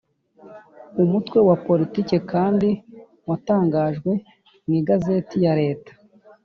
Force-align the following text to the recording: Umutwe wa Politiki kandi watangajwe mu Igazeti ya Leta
Umutwe 1.03 1.37
wa 1.47 1.55
Politiki 1.67 2.17
kandi 2.31 2.69
watangajwe 3.29 4.11
mu 4.65 4.73
Igazeti 4.79 5.35
ya 5.45 5.53
Leta 5.61 5.91